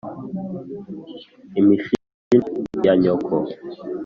imishino 1.59 2.39
ya 2.85 2.93
nyoko.. 3.01 3.35